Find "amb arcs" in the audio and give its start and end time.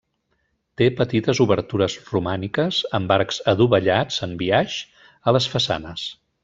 3.01-3.41